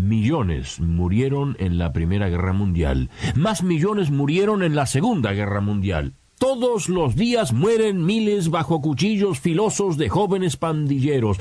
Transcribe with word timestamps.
Millones 0.00 0.80
murieron 0.80 1.56
en 1.58 1.76
la 1.76 1.92
Primera 1.92 2.30
Guerra 2.30 2.54
Mundial. 2.54 3.10
Más 3.34 3.62
millones 3.62 4.10
murieron 4.10 4.62
en 4.62 4.74
la 4.74 4.86
Segunda 4.86 5.32
Guerra 5.32 5.60
Mundial. 5.60 6.14
Todos 6.38 6.88
los 6.88 7.16
días 7.16 7.52
mueren 7.52 8.06
miles 8.06 8.48
bajo 8.48 8.80
cuchillos 8.80 9.40
filosos 9.40 9.98
de 9.98 10.08
jóvenes 10.08 10.56
pandilleros. 10.56 11.36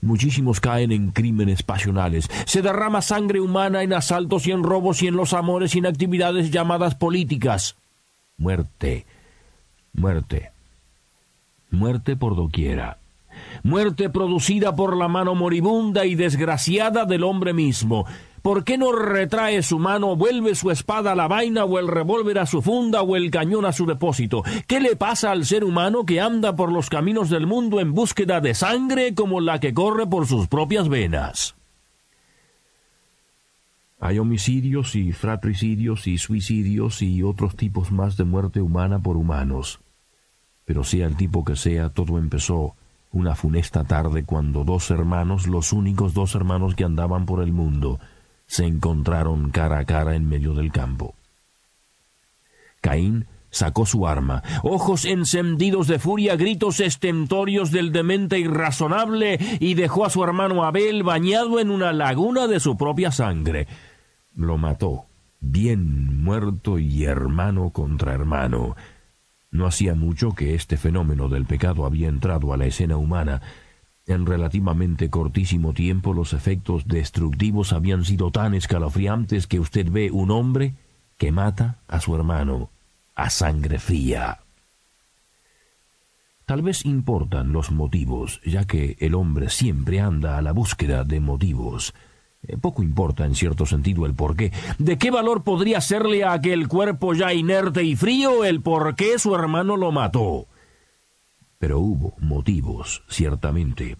Muchísimos 0.00 0.58
caen 0.58 0.90
en 0.90 1.12
crímenes 1.12 1.62
pasionales. 1.62 2.28
Se 2.44 2.60
derrama 2.60 3.02
sangre 3.02 3.40
humana 3.40 3.84
en 3.84 3.92
asaltos 3.92 4.48
y 4.48 4.50
en 4.50 4.64
robos 4.64 5.00
y 5.04 5.06
en 5.06 5.14
los 5.14 5.32
amores 5.32 5.76
y 5.76 5.78
en 5.78 5.86
actividades 5.86 6.50
llamadas 6.50 6.96
políticas. 6.96 7.76
Muerte. 8.36 9.06
Muerte. 9.92 10.50
Muerte 11.70 12.16
por 12.16 12.34
doquiera. 12.34 12.98
Muerte 13.62 14.10
producida 14.10 14.74
por 14.74 14.96
la 14.96 15.08
mano 15.08 15.34
moribunda 15.34 16.04
y 16.06 16.14
desgraciada 16.14 17.04
del 17.04 17.24
hombre 17.24 17.52
mismo. 17.52 18.06
¿Por 18.42 18.64
qué 18.64 18.76
no 18.76 18.90
retrae 18.90 19.62
su 19.62 19.78
mano, 19.78 20.16
vuelve 20.16 20.56
su 20.56 20.72
espada 20.72 21.12
a 21.12 21.14
la 21.14 21.28
vaina 21.28 21.64
o 21.64 21.78
el 21.78 21.86
revólver 21.86 22.40
a 22.40 22.46
su 22.46 22.60
funda 22.60 23.00
o 23.02 23.14
el 23.14 23.30
cañón 23.30 23.64
a 23.64 23.72
su 23.72 23.86
depósito? 23.86 24.42
¿Qué 24.66 24.80
le 24.80 24.96
pasa 24.96 25.30
al 25.30 25.44
ser 25.46 25.62
humano 25.62 26.04
que 26.04 26.20
anda 26.20 26.56
por 26.56 26.72
los 26.72 26.90
caminos 26.90 27.30
del 27.30 27.46
mundo 27.46 27.78
en 27.78 27.94
búsqueda 27.94 28.40
de 28.40 28.54
sangre 28.54 29.14
como 29.14 29.40
la 29.40 29.60
que 29.60 29.72
corre 29.72 30.08
por 30.08 30.26
sus 30.26 30.48
propias 30.48 30.88
venas? 30.88 31.54
Hay 34.00 34.18
homicidios 34.18 34.96
y 34.96 35.12
fratricidios 35.12 36.08
y 36.08 36.18
suicidios 36.18 37.00
y 37.02 37.22
otros 37.22 37.54
tipos 37.54 37.92
más 37.92 38.16
de 38.16 38.24
muerte 38.24 38.60
humana 38.60 38.98
por 38.98 39.16
humanos. 39.16 39.78
Pero 40.64 40.82
sea 40.82 41.06
el 41.06 41.16
tipo 41.16 41.44
que 41.44 41.54
sea, 41.54 41.90
todo 41.90 42.18
empezó 42.18 42.74
una 43.12 43.34
funesta 43.34 43.84
tarde 43.84 44.24
cuando 44.24 44.64
dos 44.64 44.90
hermanos, 44.90 45.46
los 45.46 45.72
únicos 45.72 46.14
dos 46.14 46.34
hermanos 46.34 46.74
que 46.74 46.84
andaban 46.84 47.26
por 47.26 47.42
el 47.42 47.52
mundo, 47.52 48.00
se 48.46 48.66
encontraron 48.66 49.50
cara 49.50 49.78
a 49.78 49.84
cara 49.84 50.16
en 50.16 50.28
medio 50.28 50.54
del 50.54 50.72
campo. 50.72 51.14
Caín 52.80 53.26
sacó 53.50 53.86
su 53.86 54.08
arma, 54.08 54.42
ojos 54.62 55.04
encendidos 55.04 55.86
de 55.86 55.98
furia, 55.98 56.36
gritos 56.36 56.80
estentorios 56.80 57.70
del 57.70 57.92
demente 57.92 58.38
irrazonable, 58.38 59.38
y 59.60 59.74
dejó 59.74 60.04
a 60.06 60.10
su 60.10 60.24
hermano 60.24 60.64
Abel 60.64 61.02
bañado 61.02 61.60
en 61.60 61.70
una 61.70 61.92
laguna 61.92 62.46
de 62.46 62.60
su 62.60 62.76
propia 62.76 63.12
sangre. 63.12 63.68
Lo 64.34 64.56
mató, 64.56 65.04
bien 65.40 66.22
muerto 66.24 66.78
y 66.78 67.04
hermano 67.04 67.70
contra 67.70 68.14
hermano. 68.14 68.74
No 69.52 69.66
hacía 69.66 69.94
mucho 69.94 70.32
que 70.32 70.54
este 70.54 70.76
fenómeno 70.76 71.28
del 71.28 71.44
pecado 71.44 71.84
había 71.86 72.08
entrado 72.08 72.52
a 72.52 72.56
la 72.56 72.66
escena 72.66 72.96
humana, 72.96 73.42
en 74.06 74.26
relativamente 74.26 75.10
cortísimo 75.10 75.74
tiempo 75.74 76.12
los 76.12 76.32
efectos 76.32 76.88
destructivos 76.88 77.72
habían 77.72 78.04
sido 78.04 78.32
tan 78.32 78.54
escalofriantes 78.54 79.46
que 79.46 79.60
usted 79.60 79.88
ve 79.90 80.10
un 80.10 80.32
hombre 80.32 80.74
que 81.18 81.30
mata 81.30 81.76
a 81.86 82.00
su 82.00 82.16
hermano 82.16 82.70
a 83.14 83.30
sangre 83.30 83.78
fría. 83.78 84.40
Tal 86.46 86.62
vez 86.62 86.84
importan 86.84 87.52
los 87.52 87.70
motivos, 87.70 88.40
ya 88.44 88.64
que 88.64 88.96
el 89.00 89.14
hombre 89.14 89.50
siempre 89.50 90.00
anda 90.00 90.38
a 90.38 90.42
la 90.42 90.52
búsqueda 90.52 91.04
de 91.04 91.20
motivos. 91.20 91.94
Eh, 92.46 92.56
poco 92.56 92.82
importa 92.82 93.24
en 93.24 93.34
cierto 93.34 93.66
sentido 93.66 94.06
el 94.06 94.14
por 94.14 94.36
qué. 94.36 94.52
¿De 94.78 94.98
qué 94.98 95.10
valor 95.10 95.44
podría 95.44 95.80
serle 95.80 96.24
a 96.24 96.32
aquel 96.32 96.68
cuerpo 96.68 97.14
ya 97.14 97.32
inerte 97.32 97.84
y 97.84 97.96
frío 97.96 98.44
el 98.44 98.62
por 98.62 98.96
qué 98.96 99.18
su 99.18 99.34
hermano 99.34 99.76
lo 99.76 99.92
mató? 99.92 100.48
pero 101.62 101.78
hubo 101.78 102.16
motivos, 102.18 103.04
ciertamente. 103.08 103.96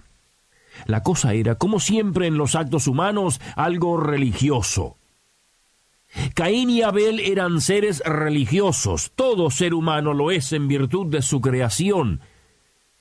La 0.86 1.04
cosa 1.04 1.32
era, 1.32 1.54
como 1.54 1.78
siempre 1.78 2.26
en 2.26 2.36
los 2.36 2.56
actos 2.56 2.88
humanos, 2.88 3.40
algo 3.54 3.98
religioso. 3.98 4.96
Caín 6.34 6.70
y 6.70 6.82
Abel 6.82 7.20
eran 7.20 7.60
seres 7.60 8.02
religiosos, 8.04 9.12
todo 9.14 9.48
ser 9.52 9.74
humano 9.74 10.12
lo 10.12 10.32
es 10.32 10.52
en 10.52 10.66
virtud 10.66 11.06
de 11.06 11.22
su 11.22 11.40
creación, 11.40 12.20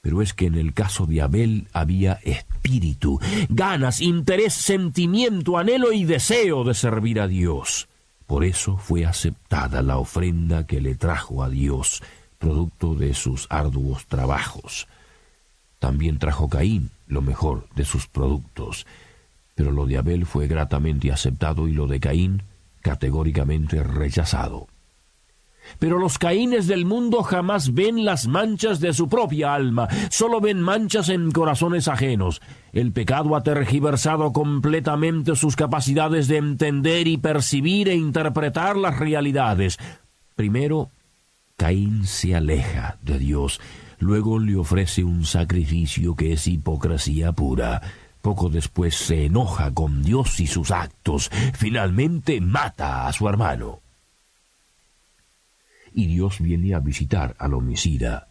pero 0.02 0.22
es 0.22 0.34
que 0.34 0.48
en 0.48 0.56
el 0.56 0.74
caso 0.74 1.06
de 1.06 1.22
Abel 1.22 1.68
había 1.74 2.14
espíritu, 2.24 3.20
ganas, 3.50 4.02
interés, 4.02 4.54
sentimiento, 4.54 5.58
anhelo 5.58 5.94
y 5.94 6.04
deseo 6.04 6.64
de 6.64 6.74
servir 6.74 7.20
a 7.20 7.28
Dios. 7.28 7.88
Por 8.26 8.44
eso 8.44 8.78
fue 8.78 9.06
aceptada 9.06 9.82
la 9.82 9.98
ofrenda 9.98 10.66
que 10.66 10.82
le 10.82 10.96
trajo 10.96 11.44
a 11.44 11.50
Dios, 11.50 12.02
producto 12.40 12.96
de 12.96 13.14
sus 13.14 13.46
arduos 13.50 14.08
trabajos. 14.08 14.88
También 15.80 16.18
trajo 16.18 16.50
Caín 16.50 16.90
lo 17.08 17.22
mejor 17.22 17.68
de 17.76 17.86
sus 17.86 18.08
productos, 18.08 18.88
pero 19.54 19.72
lo 19.72 19.86
de 19.86 19.98
Abel 19.98 20.26
fue 20.26 20.48
gratamente 20.48 21.12
aceptado 21.12 21.68
y 21.68 21.74
lo 21.74 21.88
de 21.88 22.00
Caín 22.00 22.44
categóricamente 22.82 23.84
rechazado. 23.84 24.68
Pero 25.80 25.98
los 25.98 26.18
caínes 26.18 26.68
del 26.68 26.86
mundo 26.86 27.24
jamás 27.24 27.74
ven 27.74 28.06
las 28.06 28.28
manchas 28.28 28.80
de 28.80 28.94
su 28.94 29.10
propia 29.10 29.54
alma, 29.54 29.88
solo 30.10 30.42
ven 30.42 30.62
manchas 30.62 31.10
en 31.10 31.32
corazones 31.32 31.88
ajenos. 31.88 32.42
El 32.74 32.92
pecado 32.92 33.36
ha 33.36 33.44
tergiversado 33.44 34.32
completamente 34.32 35.36
sus 35.36 35.56
capacidades 35.56 36.28
de 36.28 36.38
entender 36.38 37.08
y 37.08 37.18
percibir 37.18 37.90
e 37.90 37.96
interpretar 37.96 38.78
las 38.78 38.98
realidades. 39.00 39.78
Primero, 40.36 40.90
Caín 41.58 42.08
se 42.08 42.36
aleja 42.36 42.98
de 43.02 43.20
Dios, 43.20 43.60
luego 44.00 44.40
le 44.40 44.56
ofrece 44.56 45.04
un 45.04 45.26
sacrificio 45.26 46.16
que 46.16 46.34
es 46.34 46.48
hipocresía 46.48 47.34
pura. 47.34 47.82
Poco 48.22 48.50
después 48.50 48.96
se 48.96 49.26
enoja 49.26 49.72
con 49.72 50.04
Dios 50.04 50.40
y 50.40 50.48
sus 50.48 50.72
actos. 50.72 51.30
Finalmente 51.54 52.40
mata 52.40 53.08
a 53.08 53.14
su 53.14 53.28
hermano. 53.28 53.80
Y 55.94 56.08
Dios 56.08 56.40
viene 56.40 56.74
a 56.74 56.80
visitar 56.80 57.36
al 57.40 57.54
homicida 57.54 58.28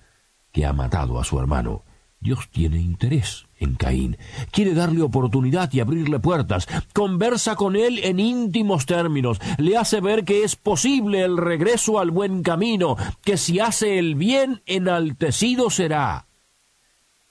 que 0.53 0.66
ha 0.66 0.72
matado 0.72 1.21
a 1.21 1.25
su 1.25 1.38
hermano. 1.38 1.84
Dios 2.21 2.50
tiene 2.50 2.78
interés 2.78 3.47
en 3.59 3.76
Caín, 3.76 4.19
quiere 4.50 4.75
darle 4.75 5.00
oportunidad 5.00 5.72
y 5.72 5.81
abrirle 5.81 6.20
puertas, 6.20 6.69
conversa 6.93 7.56
con 7.56 7.76
él 7.76 7.99
en 8.03 8.20
íntimos 8.20 8.84
términos, 8.84 9.41
le 9.56 9.78
hace 9.78 10.03
ver 10.03 10.25
que 10.25 10.44
es 10.44 10.54
posible 10.54 11.22
el 11.22 11.38
regreso 11.38 11.99
al 11.99 12.10
buen 12.10 12.43
camino, 12.43 12.97
que 13.25 13.38
si 13.38 13.59
hace 13.59 13.99
el 13.99 14.16
bien 14.16 14.62
enaltecido 14.66 15.70
será. 15.70 16.26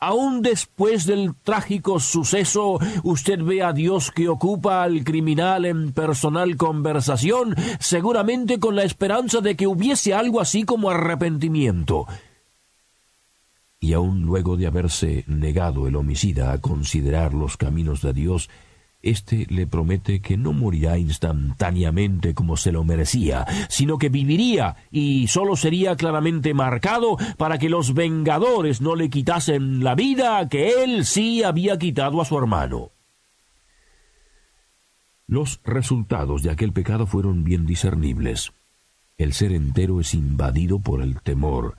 Aún 0.02 0.42
después 0.42 1.06
del 1.06 1.36
trágico 1.44 2.00
suceso, 2.00 2.80
usted 3.04 3.44
ve 3.44 3.62
a 3.62 3.74
Dios 3.74 4.12
que 4.12 4.30
ocupa 4.30 4.84
al 4.84 5.04
criminal 5.04 5.66
en 5.66 5.92
personal 5.92 6.56
conversación, 6.56 7.54
seguramente 7.82 8.60
con 8.60 8.78
la 8.78 8.84
esperanza 8.84 9.42
de 9.42 9.58
que 9.58 9.68
hubiese 9.68 10.14
algo 10.14 10.40
así 10.40 10.64
como 10.64 10.90
arrepentimiento. 10.90 12.08
Y 13.82 13.92
aun 13.92 14.22
luego 14.22 14.56
de 14.56 14.68
haberse 14.68 15.26
negado 15.28 15.86
el 15.86 15.98
homicida 15.98 16.54
a 16.54 16.62
considerar 16.62 17.34
los 17.34 17.58
caminos 17.58 18.02
de 18.02 18.14
Dios, 18.14 18.50
éste 19.02 19.46
le 19.50 19.66
promete 19.66 20.22
que 20.22 20.38
no 20.38 20.54
morirá 20.54 20.98
instantáneamente 20.98 22.34
como 22.34 22.57
se 22.57 22.72
lo 22.72 22.84
merecía, 22.84 23.46
sino 23.69 23.98
que 23.98 24.10
viviría 24.10 24.75
y 24.92 25.28
sólo 25.28 25.56
sería 25.56 25.96
claramente 25.96 26.54
marcado 26.54 27.18
para 27.38 27.57
que 27.57 27.69
los 27.69 27.94
vengadores 27.94 28.81
no 28.81 28.96
le 28.96 29.10
quitasen 29.10 29.84
la 29.84 29.96
vida 29.96 30.48
que 30.50 30.84
él 30.84 31.06
sí 31.06 31.44
había 31.44 31.78
quitado 31.78 32.22
a 32.22 32.25
su 32.25 32.38
hermano. 32.38 32.92
Los 35.28 35.62
resultados 35.63 36.42
de 36.42 36.50
aquel 36.50 36.74
pecado 36.74 37.06
fueron 37.06 37.44
bien 37.44 37.66
discernibles. 37.66 38.52
El 39.18 39.34
ser 39.34 39.52
entero 39.52 40.00
es 40.00 40.13
invadido 40.13 40.80
por 40.80 41.02
el 41.02 41.22
temor, 41.22 41.75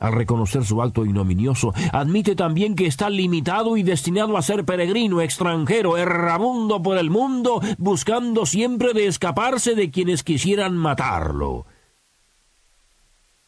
al 0.00 0.12
reconocer 0.14 0.64
su 0.64 0.82
acto 0.82 1.04
ignominioso, 1.04 1.72
admite 1.92 2.34
también 2.34 2.74
que 2.74 2.86
está 2.86 3.08
limitado 3.10 3.76
y 3.76 3.82
destinado 3.82 4.36
a 4.36 4.42
ser 4.42 4.64
peregrino, 4.64 5.20
extranjero, 5.20 5.96
errabundo 5.96 6.82
por 6.82 6.98
el 6.98 7.10
mundo, 7.10 7.60
buscando 7.78 8.46
siempre 8.46 8.94
de 8.94 9.06
escaparse 9.06 9.74
de 9.74 9.90
quienes 9.90 10.24
quisieran 10.24 10.76
matarlo. 10.76 11.66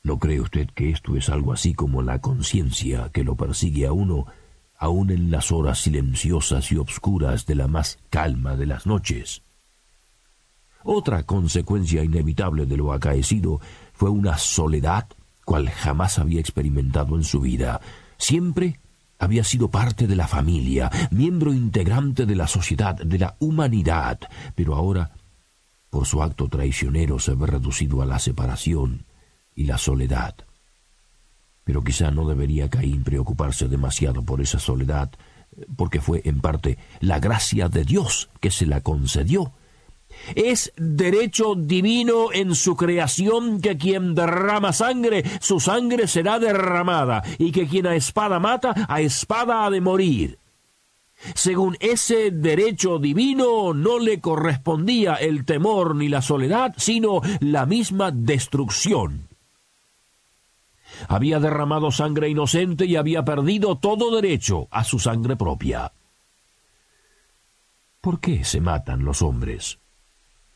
¿No 0.04 0.18
cree 0.18 0.40
usted 0.40 0.68
que 0.74 0.90
esto 0.90 1.16
es 1.16 1.28
algo 1.28 1.52
así 1.52 1.74
como 1.74 2.02
la 2.02 2.20
conciencia 2.20 3.10
que 3.12 3.24
lo 3.24 3.34
persigue 3.34 3.86
a 3.86 3.92
uno, 3.92 4.26
aun 4.76 5.10
en 5.10 5.30
las 5.30 5.52
horas 5.52 5.78
silenciosas 5.78 6.70
y 6.70 6.76
obscuras 6.76 7.46
de 7.46 7.54
la 7.54 7.68
más 7.68 7.98
calma 8.10 8.56
de 8.56 8.66
las 8.66 8.86
noches? 8.86 9.42
Otra 10.84 11.22
consecuencia 11.22 12.02
inevitable 12.02 12.66
de 12.66 12.76
lo 12.76 12.92
acaecido 12.92 13.60
fue 13.92 14.10
una 14.10 14.36
soledad 14.36 15.06
cual 15.44 15.70
jamás 15.70 16.18
había 16.18 16.40
experimentado 16.40 17.16
en 17.16 17.24
su 17.24 17.40
vida. 17.40 17.80
Siempre 18.18 18.80
había 19.18 19.44
sido 19.44 19.70
parte 19.70 20.06
de 20.06 20.16
la 20.16 20.26
familia, 20.26 20.90
miembro 21.10 21.52
integrante 21.52 22.26
de 22.26 22.34
la 22.34 22.48
sociedad, 22.48 22.96
de 22.96 23.18
la 23.18 23.36
humanidad, 23.38 24.18
pero 24.54 24.74
ahora, 24.74 25.12
por 25.90 26.06
su 26.06 26.22
acto 26.22 26.48
traicionero, 26.48 27.18
se 27.18 27.34
ve 27.34 27.46
reducido 27.46 28.02
a 28.02 28.06
la 28.06 28.18
separación 28.18 29.06
y 29.54 29.64
la 29.64 29.78
soledad. 29.78 30.34
Pero 31.64 31.84
quizá 31.84 32.10
no 32.10 32.26
debería 32.26 32.68
Caín 32.68 33.04
preocuparse 33.04 33.68
demasiado 33.68 34.22
por 34.22 34.40
esa 34.40 34.58
soledad, 34.58 35.12
porque 35.76 36.00
fue 36.00 36.22
en 36.24 36.40
parte 36.40 36.78
la 37.00 37.20
gracia 37.20 37.68
de 37.68 37.84
Dios 37.84 38.30
que 38.40 38.50
se 38.50 38.66
la 38.66 38.80
concedió 38.80 39.52
es 40.34 40.72
derecho 40.76 41.54
divino 41.54 42.32
en 42.32 42.54
su 42.54 42.76
creación 42.76 43.60
que 43.60 43.76
quien 43.76 44.14
derrama 44.14 44.72
sangre, 44.72 45.24
su 45.40 45.60
sangre 45.60 46.06
será 46.06 46.38
derramada, 46.38 47.22
y 47.38 47.52
que 47.52 47.66
quien 47.66 47.86
a 47.86 47.94
espada 47.94 48.38
mata, 48.38 48.74
a 48.88 49.00
espada 49.00 49.64
ha 49.64 49.70
de 49.70 49.80
morir. 49.80 50.38
Según 51.34 51.76
ese 51.78 52.30
derecho 52.32 52.98
divino 52.98 53.74
no 53.74 53.98
le 53.98 54.20
correspondía 54.20 55.14
el 55.14 55.44
temor 55.44 55.94
ni 55.94 56.08
la 56.08 56.20
soledad, 56.20 56.74
sino 56.76 57.20
la 57.40 57.64
misma 57.64 58.10
destrucción. 58.10 59.28
Había 61.08 61.40
derramado 61.40 61.90
sangre 61.90 62.28
inocente 62.28 62.86
y 62.86 62.96
había 62.96 63.24
perdido 63.24 63.76
todo 63.76 64.14
derecho 64.14 64.68
a 64.70 64.84
su 64.84 64.98
sangre 64.98 65.36
propia. 65.36 65.92
¿Por 68.00 68.18
qué 68.18 68.44
se 68.44 68.60
matan 68.60 69.04
los 69.04 69.22
hombres? 69.22 69.78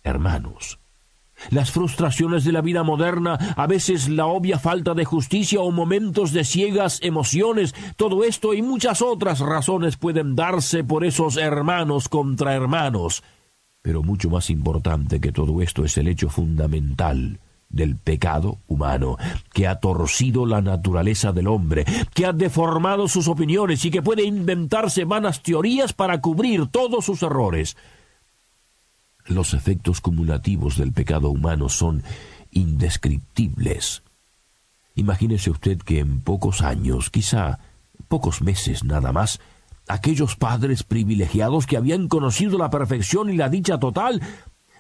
Hermanos. 0.07 0.79
Las 1.51 1.71
frustraciones 1.71 2.45
de 2.45 2.53
la 2.53 2.63
vida 2.63 2.83
moderna, 2.83 3.35
a 3.57 3.67
veces 3.67 4.09
la 4.09 4.27
obvia 4.27 4.59
falta 4.59 4.95
de 4.95 5.05
justicia 5.05 5.61
o 5.61 5.71
momentos 5.71 6.33
de 6.33 6.45
ciegas 6.45 6.99
emociones, 7.03 7.75
todo 7.97 8.25
esto 8.25 8.55
y 8.55 8.63
muchas 8.63 9.03
otras 9.03 9.41
razones 9.41 9.99
pueden 9.99 10.35
darse 10.35 10.83
por 10.83 11.05
esos 11.05 11.37
hermanos 11.37 12.09
contra 12.09 12.55
hermanos. 12.55 13.23
Pero 13.83 14.03
mucho 14.03 14.31
más 14.31 14.49
importante 14.49 15.21
que 15.21 15.31
todo 15.31 15.61
esto 15.61 15.85
es 15.85 15.99
el 15.99 16.09
hecho 16.09 16.31
fundamental 16.31 17.39
del 17.69 17.97
pecado 17.97 18.59
humano, 18.67 19.17
que 19.53 19.67
ha 19.67 19.77
torcido 19.77 20.47
la 20.47 20.63
naturaleza 20.63 21.33
del 21.33 21.49
hombre, 21.49 21.85
que 22.15 22.25
ha 22.25 22.33
deformado 22.33 23.09
sus 23.09 23.29
opiniones 23.29 23.85
y 23.85 23.91
que 23.91 24.03
puede 24.03 24.25
inventarse 24.25 25.05
vanas 25.05 25.43
teorías 25.43 25.93
para 25.93 26.21
cubrir 26.21 26.69
todos 26.69 27.05
sus 27.05 27.23
errores. 27.23 27.77
Los 29.29 29.55
efectos 29.55 30.01
cumulativos 30.01 30.77
del 30.77 30.93
pecado 30.93 31.31
humano 31.31 31.69
son 31.69 32.03
indescriptibles. 32.53 34.03
Imagínese 34.95 35.51
usted 35.51 35.79
que 35.79 35.99
en 35.99 36.21
pocos 36.21 36.63
años, 36.63 37.11
quizá 37.11 37.59
pocos 38.09 38.41
meses 38.41 38.85
nada 38.85 39.13
más, 39.13 39.41
aquellos 39.89 40.37
padres 40.37 40.85
privilegiados 40.85 41.67
que 41.67 41.77
habían 41.77 42.09
conocido 42.09 42.57
la 42.57 42.71
perfección 42.71 43.31
y 43.31 43.37
la 43.37 43.49
dicha 43.49 43.79
total, 43.79 44.23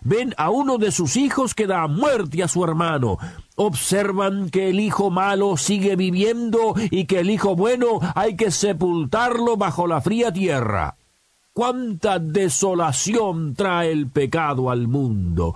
ven 0.02 0.32
a 0.37 0.50
uno 0.50 0.78
de 0.78 0.93
sus 0.93 1.16
hijos 1.16 1.54
que 1.54 1.66
da 1.66 1.88
muerte 1.88 2.43
a 2.43 2.48
su 2.48 2.64
hermano, 2.64 3.19
observan 3.56 4.50
que 4.50 4.70
el 4.70 4.78
hijo 4.78 5.10
malo 5.10 5.56
sigue 5.56 5.96
viviendo 5.96 6.75
y 6.90 7.06
que 7.06 7.20
el 7.20 7.31
hijo 7.31 7.56
bueno 7.56 7.98
hay 8.14 8.37
que 8.37 8.50
sepultarlo 8.52 9.56
bajo 9.56 9.87
la 9.87 10.00
fría 10.00 10.32
tierra 10.32 10.96
cuánta 11.56 12.19
desolación 12.19 13.55
trae 13.55 13.91
el 13.91 14.08
pecado 14.08 14.69
al 14.69 14.88
mundo. 14.88 15.55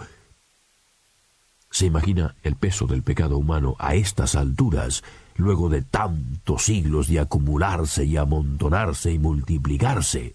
¿Se 1.70 1.84
imagina 1.84 2.36
el 2.42 2.56
peso 2.56 2.86
del 2.86 3.02
pecado 3.02 3.36
humano 3.36 3.76
a 3.78 3.94
estas 3.94 4.34
alturas, 4.34 5.04
luego 5.36 5.68
de 5.68 5.82
tantos 5.82 6.62
siglos 6.62 7.06
de 7.08 7.20
acumularse 7.20 8.06
y 8.06 8.16
amontonarse 8.16 9.12
y 9.12 9.18
multiplicarse? 9.18 10.34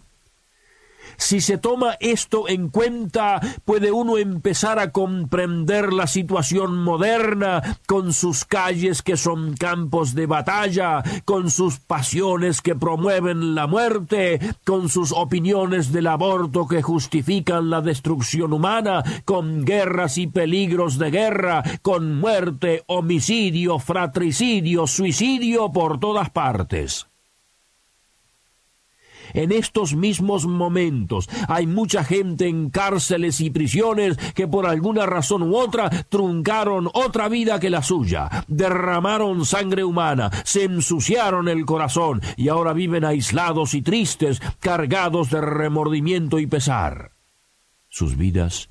Si 1.18 1.42
se 1.42 1.58
toma 1.58 1.96
esto 2.00 2.48
en 2.48 2.70
cuenta, 2.70 3.40
puede 3.66 3.92
uno 3.92 4.18
empezar 4.18 4.80
a 4.80 4.92
comprender 4.92 5.94
la 5.94 6.08
situación 6.08 6.84
moderna, 6.84 7.62
con 7.88 8.14
sus 8.14 8.46
calles 8.46 9.02
que 9.02 9.18
son 9.18 9.56
campos 9.56 10.16
de 10.16 10.26
batalla, 10.26 11.04
con 11.26 11.50
sus 11.50 11.80
pasiones 11.80 12.62
que 12.62 12.76
promueven 12.76 13.56
la 13.56 13.68
muerte, 13.68 14.40
con 14.66 14.90
sus 14.90 15.12
opiniones 15.12 15.92
del 15.92 16.08
aborto 16.08 16.68
que 16.68 16.82
justifican 16.82 17.70
la 17.70 17.82
destrucción 17.82 18.54
humana, 18.54 19.04
con 19.26 19.66
guerras 19.66 20.18
y 20.18 20.28
peligros 20.28 20.98
de 20.98 21.12
guerra, 21.12 21.64
con 21.82 22.20
muerte, 22.20 22.84
homicidio, 22.88 23.80
fratricidio, 23.80 24.88
suicidio 24.88 25.72
por 25.72 26.00
todas 26.00 26.30
partes. 26.30 27.08
En 29.36 29.52
estos 29.52 29.96
mismos 29.96 30.48
momentos. 30.48 31.30
Hay 31.48 31.68
mucha 31.68 32.04
gente 32.04 32.48
en 32.48 32.70
cárceles 32.70 33.42
y 33.42 33.50
prisiones 33.50 34.18
que 34.34 34.48
por 34.48 34.66
alguna 34.66 35.06
razón 35.06 35.44
u 35.44 35.56
otra 35.56 35.90
truncaron 36.10 36.90
otra 36.94 37.28
vida 37.28 37.60
que 37.60 37.70
la 37.70 37.84
suya, 37.84 38.46
derramaron 38.48 39.46
sangre 39.46 39.84
humana, 39.84 40.32
se 40.44 40.64
ensuciaron 40.64 41.48
el 41.48 41.66
corazón 41.66 42.22
y 42.38 42.50
ahora 42.50 42.74
viven 42.74 43.06
aislados 43.06 43.74
y 43.74 43.82
tristes, 43.82 44.42
cargados 44.60 45.30
de 45.30 45.42
remordimiento 45.42 46.40
y 46.40 46.48
pesar. 46.48 47.12
Sus 47.90 48.18
vidas 48.18 48.70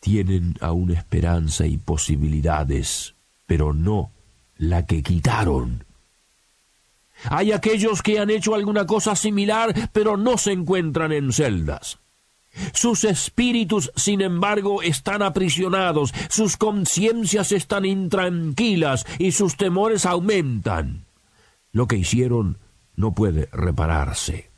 tienen 0.00 0.56
aún 0.60 0.90
esperanza 0.90 1.66
y 1.66 1.76
posibilidades, 1.76 3.14
pero 3.46 3.72
no 3.72 4.10
la 4.56 4.86
que 4.86 5.02
quitaron 5.02 5.84
hay 7.24 7.52
aquellos 7.52 8.02
que 8.02 8.18
han 8.18 8.30
hecho 8.30 8.54
alguna 8.54 8.86
cosa 8.86 9.16
similar, 9.16 9.90
pero 9.92 10.16
no 10.16 10.38
se 10.38 10.52
encuentran 10.52 11.12
en 11.12 11.32
celdas. 11.32 11.98
Sus 12.72 13.04
espíritus, 13.04 13.92
sin 13.94 14.20
embargo, 14.20 14.82
están 14.82 15.22
aprisionados, 15.22 16.12
sus 16.28 16.56
conciencias 16.56 17.52
están 17.52 17.84
intranquilas 17.84 19.06
y 19.18 19.32
sus 19.32 19.56
temores 19.56 20.04
aumentan. 20.04 21.04
Lo 21.72 21.86
que 21.86 21.96
hicieron 21.96 22.58
no 22.96 23.12
puede 23.12 23.48
repararse. 23.52 24.50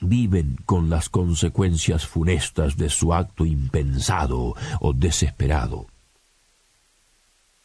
Viven 0.00 0.58
con 0.66 0.90
las 0.90 1.08
consecuencias 1.08 2.06
funestas 2.06 2.76
de 2.76 2.90
su 2.90 3.14
acto 3.14 3.46
impensado 3.46 4.54
o 4.80 4.92
desesperado. 4.92 5.86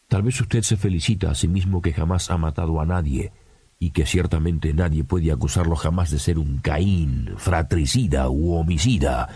Tal 0.07 0.22
vez 0.22 0.39
usted 0.39 0.62
se 0.62 0.77
felicita 0.77 1.31
a 1.31 1.36
sí 1.36 1.48
mismo 1.48 1.81
que 1.81 1.93
jamás 1.93 2.31
ha 2.31 2.38
matado 2.38 2.79
a 2.79 2.86
nadie, 2.86 3.33
y 3.79 3.91
que 3.91 4.05
ciertamente 4.05 4.74
nadie 4.74 5.03
puede 5.03 5.31
acusarlo 5.31 5.75
jamás 5.75 6.10
de 6.10 6.19
ser 6.19 6.39
un 6.39 6.60
Caín, 6.60 7.34
fratricida 7.38 8.29
u 8.29 8.55
homicida. 8.55 9.29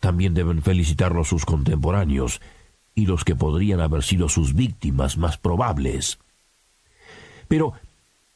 También 0.00 0.34
deben 0.34 0.62
felicitarlo 0.62 1.24
sus 1.24 1.44
contemporáneos 1.44 2.40
y 2.94 3.06
los 3.06 3.24
que 3.24 3.34
podrían 3.34 3.80
haber 3.80 4.02
sido 4.02 4.28
sus 4.28 4.54
víctimas 4.54 5.18
más 5.18 5.36
probables. 5.36 6.18
Pero, 7.48 7.74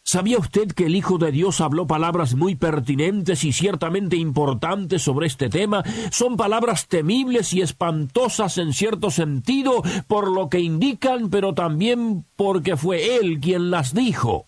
¿sabía 0.02 0.38
usted 0.38 0.72
que 0.72 0.86
el 0.86 0.96
Hijo 0.96 1.16
de 1.16 1.30
Dios 1.30 1.60
habló 1.60 1.86
palabras 1.86 2.34
muy 2.34 2.54
pertinentes 2.56 3.44
y 3.44 3.52
ciertamente 3.52 4.16
importantes 4.16 5.02
sobre 5.02 5.26
este 5.26 5.48
tema? 5.48 5.84
Son 6.10 6.36
palabras 6.36 6.86
temibles 6.86 7.52
y 7.54 7.62
espantosas 7.62 8.58
en 8.58 8.74
cierto 8.74 9.10
sentido 9.10 9.82
por 10.06 10.30
lo 10.30 10.50
que 10.50 10.60
indican, 10.60 11.30
pero 11.30 11.54
también 11.54 12.26
porque 12.36 12.76
fue 12.76 13.16
Él 13.16 13.40
quien 13.40 13.70
las 13.70 13.94
dijo. 13.94 14.47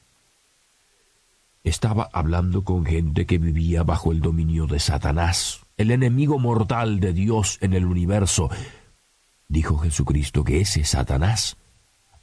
Estaba 1.62 2.08
hablando 2.12 2.64
con 2.64 2.86
gente 2.86 3.26
que 3.26 3.36
vivía 3.36 3.82
bajo 3.82 4.12
el 4.12 4.20
dominio 4.20 4.66
de 4.66 4.80
Satanás, 4.80 5.60
el 5.76 5.90
enemigo 5.90 6.38
mortal 6.38 7.00
de 7.00 7.12
Dios 7.12 7.58
en 7.60 7.74
el 7.74 7.84
universo. 7.84 8.48
Dijo 9.46 9.76
Jesucristo 9.78 10.42
que 10.42 10.60
ese 10.62 10.84
Satanás 10.84 11.58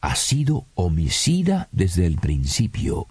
ha 0.01 0.15
sido 0.15 0.65
homicida 0.73 1.69
desde 1.71 2.07
el 2.07 2.17
principio. 2.17 3.07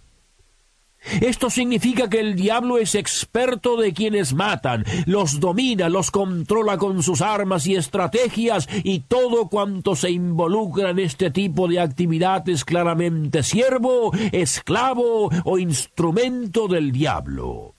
Esto 1.21 1.51
significa 1.51 2.09
que 2.09 2.21
el 2.21 2.35
diablo 2.35 2.79
es 2.79 2.95
experto 2.95 3.77
de 3.77 3.93
quienes 3.93 4.35
matan, 4.35 4.85
los 5.07 5.41
domina, 5.41 5.89
los 5.89 6.11
controla 6.11 6.79
con 6.79 7.03
sus 7.03 7.21
armas 7.21 7.67
y 7.67 7.77
estrategias 7.77 8.69
y 8.85 9.01
todo 9.01 9.49
cuanto 9.49 9.97
se 9.97 10.11
involucra 10.11 10.91
en 10.91 10.99
este 10.99 11.31
tipo 11.31 11.69
de 11.69 11.81
actividad 11.81 12.49
es 12.49 12.65
claramente 12.65 13.43
siervo, 13.43 14.13
esclavo 14.33 15.31
o 15.45 15.59
instrumento 15.59 16.69
del 16.69 16.93
diablo. 16.93 17.75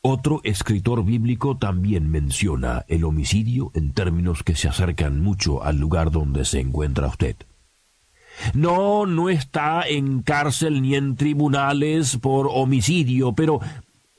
Otro 0.00 0.40
escritor 0.44 1.04
bíblico 1.04 1.58
también 1.58 2.08
menciona 2.08 2.84
el 2.88 3.04
homicidio 3.04 3.72
en 3.74 3.92
términos 3.92 4.42
que 4.44 4.54
se 4.54 4.68
acercan 4.68 5.20
mucho 5.20 5.62
al 5.64 5.78
lugar 5.78 6.10
donde 6.10 6.44
se 6.44 6.60
encuentra 6.60 7.08
usted. 7.08 7.36
No, 8.54 9.06
no 9.06 9.28
está 9.28 9.82
en 9.86 10.22
cárcel 10.22 10.82
ni 10.82 10.94
en 10.94 11.16
tribunales 11.16 12.16
por 12.16 12.48
homicidio, 12.50 13.32
pero 13.32 13.60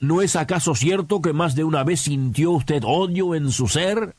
¿No 0.00 0.22
es 0.22 0.34
acaso 0.34 0.74
cierto 0.74 1.20
que 1.20 1.34
más 1.34 1.54
de 1.54 1.62
una 1.62 1.84
vez 1.84 2.00
sintió 2.00 2.52
usted 2.52 2.82
odio 2.86 3.34
en 3.34 3.52
su 3.52 3.68
ser? 3.68 4.16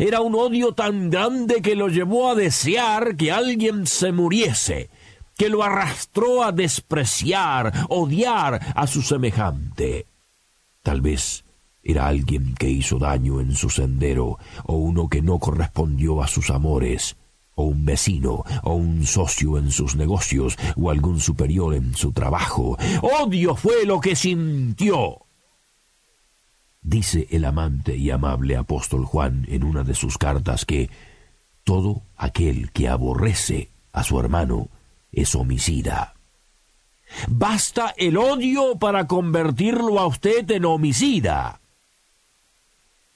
Era 0.00 0.20
un 0.20 0.34
odio 0.34 0.72
tan 0.72 1.10
grande 1.10 1.62
que 1.62 1.76
lo 1.76 1.86
llevó 1.88 2.28
a 2.28 2.34
desear 2.34 3.16
que 3.16 3.30
alguien 3.30 3.86
se 3.86 4.10
muriese, 4.10 4.90
que 5.36 5.48
lo 5.48 5.62
arrastró 5.62 6.42
a 6.42 6.50
despreciar, 6.50 7.72
odiar 7.88 8.60
a 8.74 8.86
su 8.88 9.02
semejante. 9.02 10.06
Tal 10.82 11.00
vez 11.00 11.44
era 11.84 12.08
alguien 12.08 12.56
que 12.56 12.68
hizo 12.68 12.98
daño 12.98 13.40
en 13.40 13.54
su 13.54 13.70
sendero, 13.70 14.38
o 14.64 14.74
uno 14.74 15.08
que 15.08 15.22
no 15.22 15.38
correspondió 15.38 16.20
a 16.20 16.26
sus 16.26 16.50
amores, 16.50 17.16
o 17.54 17.64
un 17.64 17.84
vecino, 17.84 18.44
o 18.62 18.74
un 18.74 19.06
socio 19.06 19.58
en 19.58 19.70
sus 19.70 19.96
negocios, 19.96 20.56
o 20.76 20.90
algún 20.90 21.20
superior 21.20 21.74
en 21.74 21.94
su 21.94 22.12
trabajo. 22.12 22.76
Odio 23.02 23.54
fue 23.56 23.84
lo 23.84 24.00
que 24.00 24.16
sintió. 24.16 25.26
Dice 26.82 27.26
el 27.30 27.44
amante 27.46 27.96
y 27.96 28.10
amable 28.10 28.56
apóstol 28.56 29.06
Juan 29.06 29.46
en 29.48 29.64
una 29.64 29.84
de 29.84 29.94
sus 29.94 30.18
cartas 30.18 30.64
que 30.66 30.90
todo 31.64 32.02
aquel 32.16 32.70
que 32.72 32.88
aborrece 32.88 33.70
a 33.92 34.04
su 34.04 34.20
hermano 34.20 34.68
es 35.10 35.34
homicida. 35.34 36.14
Basta 37.28 37.94
el 37.96 38.16
odio 38.16 38.76
para 38.78 39.06
convertirlo 39.06 39.98
a 39.98 40.06
usted 40.06 40.50
en 40.50 40.64
homicida. 40.64 41.60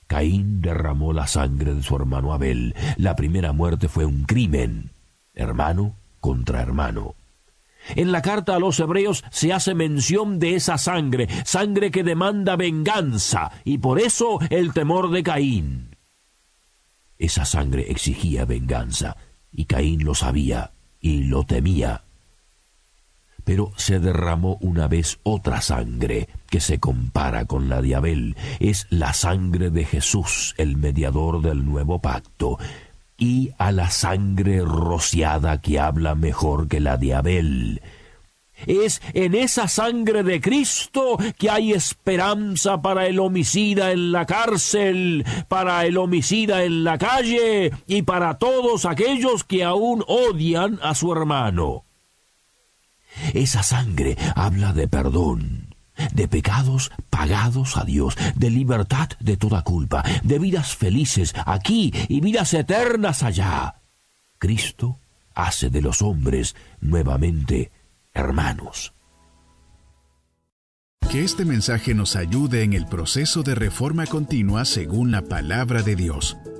Caín 0.08 0.62
derramó 0.62 1.12
la 1.12 1.26
sangre 1.26 1.74
de 1.74 1.82
su 1.82 1.94
hermano 1.94 2.32
Abel. 2.32 2.74
La 2.96 3.14
primera 3.14 3.52
muerte 3.52 3.88
fue 3.88 4.06
un 4.06 4.24
crimen, 4.24 4.90
hermano 5.34 5.94
contra 6.18 6.60
hermano. 6.62 7.14
En 7.94 8.10
la 8.10 8.22
carta 8.22 8.56
a 8.56 8.58
los 8.58 8.80
hebreos 8.80 9.22
se 9.30 9.52
hace 9.52 9.74
mención 9.74 10.40
de 10.40 10.56
esa 10.56 10.78
sangre, 10.78 11.28
sangre 11.44 11.90
que 11.90 12.02
demanda 12.02 12.56
venganza, 12.56 13.52
y 13.64 13.78
por 13.78 14.00
eso 14.00 14.40
el 14.50 14.72
temor 14.72 15.10
de 15.10 15.22
Caín. 15.22 15.96
Esa 17.18 17.44
sangre 17.44 17.90
exigía 17.90 18.44
venganza, 18.44 19.16
y 19.52 19.66
Caín 19.66 20.04
lo 20.04 20.14
sabía 20.14 20.72
y 21.00 21.24
lo 21.24 21.44
temía 21.44 22.02
pero 23.49 23.73
se 23.76 23.99
derramó 23.99 24.59
una 24.61 24.88
vez 24.88 25.21
otra 25.23 25.62
sangre 25.62 26.28
que 26.50 26.61
se 26.61 26.78
compara 26.81 27.47
con 27.47 27.71
la 27.71 27.81
de 27.81 27.95
Abel. 27.95 28.37
Es 28.61 28.87
la 28.90 29.14
sangre 29.14 29.71
de 29.71 29.87
Jesús, 29.87 30.55
el 30.59 30.76
mediador 30.76 31.40
del 31.40 31.64
nuevo 31.64 31.99
pacto, 31.99 32.59
y 33.17 33.52
a 33.57 33.73
la 33.73 33.88
sangre 33.88 34.61
rociada 34.61 35.62
que 35.62 35.81
habla 35.81 36.14
mejor 36.14 36.69
que 36.69 36.78
la 36.78 36.99
de 36.99 37.14
Abel. 37.14 37.81
Es 38.67 39.00
en 39.14 39.35
esa 39.35 39.67
sangre 39.67 40.25
de 40.25 40.43
Cristo 40.43 41.17
que 41.38 41.49
hay 41.49 41.73
esperanza 41.73 42.83
para 42.83 43.07
el 43.07 43.19
homicida 43.19 43.93
en 43.93 44.12
la 44.12 44.26
cárcel, 44.26 45.25
para 45.49 45.87
el 45.87 45.97
homicida 45.97 46.64
en 46.64 46.85
la 46.85 46.99
calle 46.99 47.73
y 47.87 48.02
para 48.02 48.37
todos 48.37 48.85
aquellos 48.85 49.43
que 49.43 49.64
aún 49.64 50.05
odian 50.07 50.78
a 50.83 50.95
su 50.95 51.11
hermano. 51.11 51.87
Esa 53.34 53.62
sangre 53.62 54.16
habla 54.34 54.72
de 54.72 54.88
perdón, 54.88 55.75
de 56.12 56.28
pecados 56.28 56.90
pagados 57.10 57.76
a 57.76 57.84
Dios, 57.84 58.16
de 58.34 58.50
libertad 58.50 59.10
de 59.20 59.37
toda 59.37 59.62
culpa, 59.62 60.04
de 60.22 60.38
vidas 60.38 60.76
felices 60.76 61.34
aquí 61.46 61.92
y 62.08 62.20
vidas 62.20 62.54
eternas 62.54 63.22
allá. 63.22 63.76
Cristo 64.38 64.98
hace 65.34 65.70
de 65.70 65.82
los 65.82 66.02
hombres 66.02 66.56
nuevamente 66.80 67.70
hermanos. 68.12 68.92
Que 71.10 71.25
este 71.25 71.44
mensaje 71.44 71.94
nos 71.94 72.16
ayude 72.16 72.64
en 72.64 72.75
el 72.75 72.87
proceso 72.87 73.42
de 73.42 73.54
reforma 73.54 74.06
continua 74.06 74.64
según 74.64 75.10
la 75.10 75.22
palabra 75.22 75.82
de 75.82 75.96
Dios. 75.96 76.37